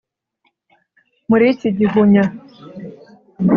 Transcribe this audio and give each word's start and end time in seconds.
muri 1.29 1.45
iki 1.53 1.69
gihunya, 1.77 2.23